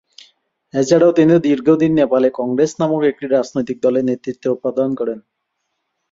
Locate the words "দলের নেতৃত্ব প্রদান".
3.81-4.89